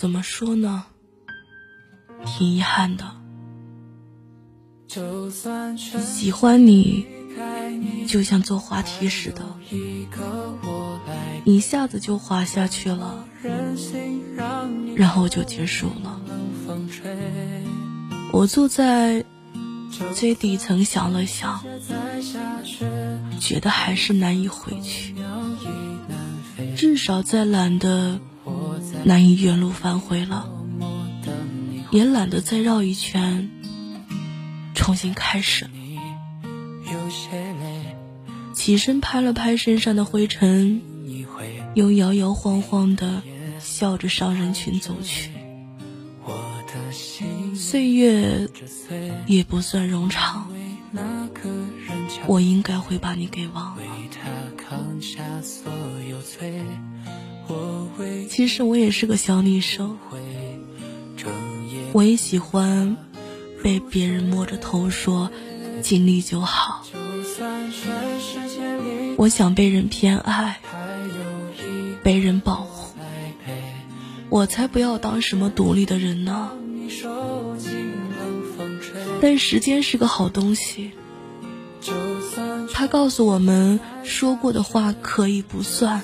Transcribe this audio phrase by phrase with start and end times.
[0.00, 0.84] 怎么说呢？
[2.24, 3.04] 挺遗憾的。
[6.00, 7.06] 喜欢你，
[8.08, 9.44] 就像坐滑梯似的，
[11.44, 13.26] 一下子就滑下去了，
[14.96, 16.18] 然后就结束了。
[18.32, 19.22] 我坐在
[20.14, 21.62] 最底层想了想，
[23.38, 25.14] 觉得还是难以回去，
[26.74, 28.18] 至少再懒得
[29.04, 30.48] 难以原路返回了，
[31.90, 33.50] 也懒得再绕一圈。
[34.74, 35.70] 重新开始了，
[38.54, 40.82] 起身拍了拍身上的灰尘，
[41.74, 43.22] 又摇摇晃晃的
[43.60, 45.30] 笑着上人群走去。
[47.54, 48.48] 岁月
[49.26, 50.48] 也不算冗长，
[52.26, 53.82] 我应该会把你给忘了。
[58.28, 59.98] 其实我也是个小女生，
[61.92, 62.96] 我也喜欢。
[63.62, 65.30] 被别人摸着头说
[65.82, 66.82] 尽力就好，
[69.18, 70.60] 我想被人偏爱，
[72.02, 72.94] 被人保护，
[74.30, 76.52] 我才不要当什么独立的人呢。
[79.20, 80.92] 但时间是个好东西，
[82.72, 86.00] 他告诉我们说过的话可以不算，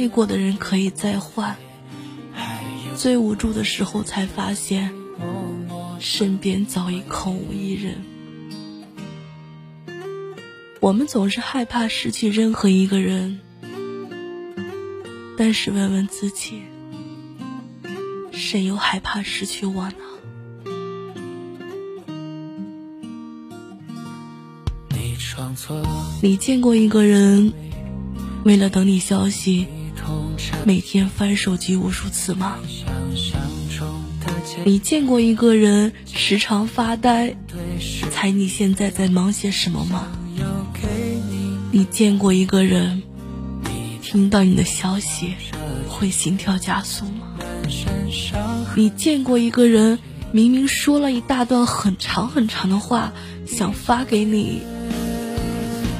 [0.00, 1.56] 爱过的人可以再换。
[2.96, 4.94] 最无助的时候才发现。
[5.98, 8.02] 身边早已空无一人。
[10.80, 13.40] 我们总是害怕失去任何一个人，
[15.36, 16.62] 但是问问自己，
[18.32, 19.94] 谁又害怕失去我呢？
[26.22, 27.52] 你见过一个人，
[28.46, 29.66] 为了等你消息，
[30.64, 32.58] 每天翻手机无数次吗？
[34.64, 37.36] 你见过一个人时常发呆，
[38.10, 40.06] 猜你现在在忙些什么吗？
[41.72, 43.02] 你见过一个人
[44.02, 45.34] 听到你的消息
[45.88, 47.28] 会心跳加速吗？
[48.74, 49.98] 你见过一个人
[50.32, 53.12] 明明说了一大段很长很长的话
[53.46, 54.62] 想发给你，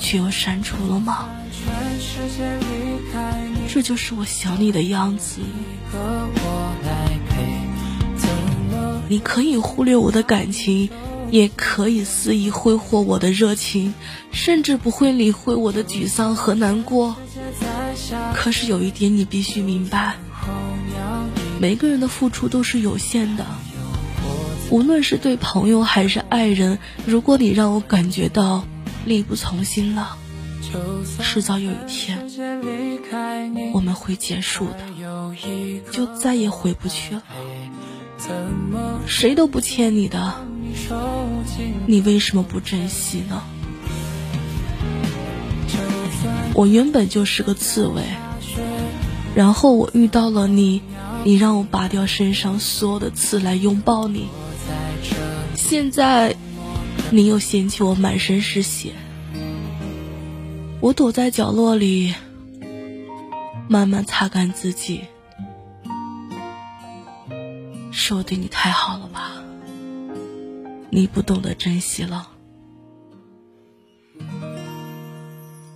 [0.00, 1.28] 却又删除了吗？
[3.76, 5.42] 这就是我想你的样子。
[9.06, 10.88] 你可以忽略我的感情，
[11.30, 13.92] 也可以肆意挥霍我的热情，
[14.32, 17.16] 甚至不会理会我的沮丧和难过。
[18.32, 20.14] 可是有一点你必须明白，
[21.60, 23.44] 每个人的付出都是有限的，
[24.70, 26.78] 无论是对朋友还是爱人。
[27.04, 28.64] 如果你让我感觉到
[29.04, 30.16] 力不从心了，
[31.20, 32.28] 迟早有一天
[33.72, 34.78] 我们会结束的，
[35.90, 37.22] 就再也回不去了。
[39.06, 40.34] 谁都不欠你的，
[41.86, 43.42] 你为什么不珍惜呢？
[46.54, 48.02] 我原本就是个刺猬，
[49.34, 50.80] 然后我遇到了你，
[51.24, 54.28] 你让我拔掉身上所有的刺来拥抱你。
[55.54, 56.34] 现在，
[57.10, 58.92] 你又嫌弃我满身是血，
[60.80, 62.14] 我躲在角落里，
[63.68, 65.04] 慢慢擦干自己。
[67.90, 69.32] 是我对你太好了吧？
[70.90, 72.28] 你不懂得珍惜了。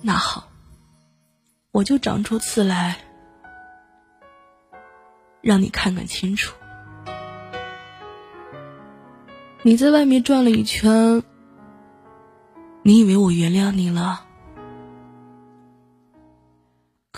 [0.00, 0.48] 那好，
[1.72, 2.96] 我就长出刺来，
[5.42, 6.54] 让你看看清楚。
[9.62, 11.22] 你在外面转了一圈，
[12.82, 14.24] 你以为我原谅你了，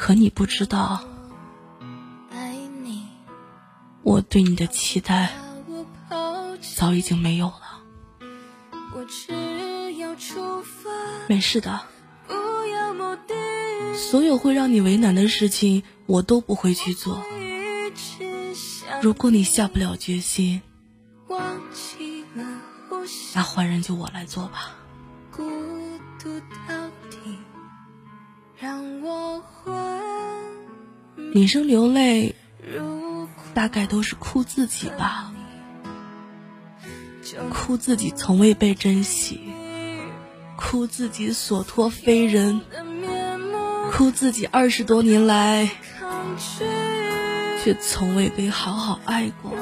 [0.07, 1.03] 可你不知道。
[4.05, 5.33] 我对你的期待
[6.77, 7.83] 早已经没有了。
[11.27, 11.81] 没事的，
[13.97, 17.21] 所有会让你为难的事情，我都不会去做。
[19.03, 20.63] 如果你下不了决心，
[23.35, 24.77] 那换人就我来做吧。
[31.33, 32.35] 女生流泪。
[33.55, 35.33] 大概都是哭自己吧，
[37.49, 39.41] 哭自己从未被珍惜，
[40.57, 42.61] 哭自己所托非人，
[43.93, 45.71] 哭自己二十多年来
[47.65, 49.53] 却从未被好好爱过。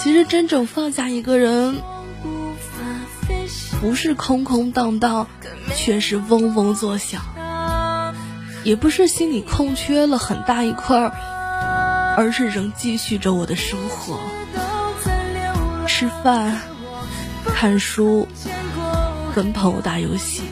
[0.00, 1.76] 其实真正放下一个人，
[3.82, 5.26] 不是空空荡荡，
[5.74, 7.20] 却是嗡嗡作响。
[8.62, 11.10] 也不是心里空缺了很大一块，
[12.16, 14.20] 而是仍继续着我的生活，
[15.88, 16.60] 吃饭、
[17.44, 18.28] 看书、
[19.34, 20.42] 跟朋友打游戏。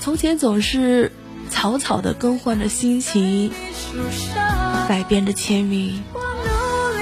[0.00, 1.10] 从前总是
[1.50, 3.50] 草草的更换着心情，
[4.86, 6.04] 改变着签名，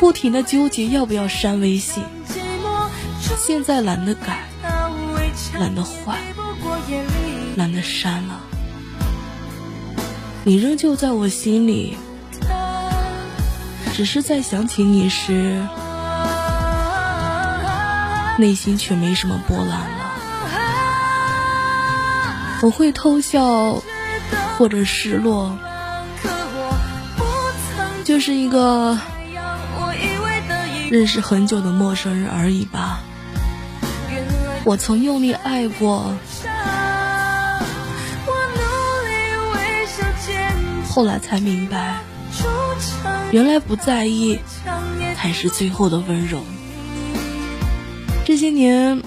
[0.01, 2.03] 不停的纠结要不要删微信。
[3.35, 4.45] 现在懒得改，
[5.59, 6.19] 懒得换，
[7.57, 8.41] 懒得删了。
[10.45, 11.97] 你仍旧在我心里，
[13.95, 15.67] 只是在想起你时，
[18.39, 20.13] 内心却没什么波澜了。
[22.63, 23.83] 我会偷笑，
[24.59, 25.59] 或者失落，
[28.05, 28.99] 就是一个
[30.91, 33.01] 认识很久的陌生人而已吧。
[34.67, 36.13] 我曾用力爱过。
[40.91, 42.01] 后来才明白，
[43.31, 44.41] 原来不在意
[45.15, 46.41] 才是最后的温柔。
[48.25, 49.01] 这些年，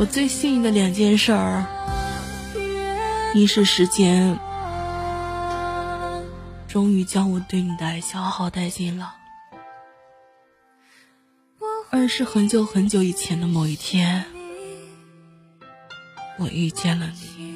[0.00, 1.64] 我最幸运的两件事儿，
[3.34, 4.40] 一是时间
[6.66, 9.12] 终于将我对你的爱消耗殆尽了；
[11.90, 14.24] 二是很久很久以前的某一天，
[16.38, 17.47] 我遇见了你。